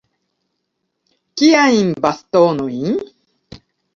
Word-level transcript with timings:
Kiajn 1.41 1.91
bastonojn? 2.05 2.89